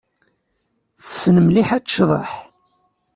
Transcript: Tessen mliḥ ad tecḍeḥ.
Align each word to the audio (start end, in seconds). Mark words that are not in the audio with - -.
Tessen 1.03 1.35
mliḥ 1.41 1.69
ad 1.71 1.83
tecḍeḥ. 1.85 2.31